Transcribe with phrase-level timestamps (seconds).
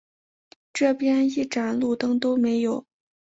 [0.73, 2.87] 这边一盏路灯都没有